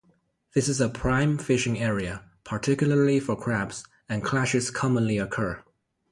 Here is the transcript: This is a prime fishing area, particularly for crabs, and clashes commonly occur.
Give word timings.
This 0.55 0.67
is 0.67 0.81
a 0.81 0.89
prime 0.89 1.37
fishing 1.37 1.79
area, 1.79 2.23
particularly 2.43 3.19
for 3.19 3.35
crabs, 3.35 3.85
and 4.09 4.23
clashes 4.23 4.71
commonly 4.71 5.19
occur. 5.19 5.63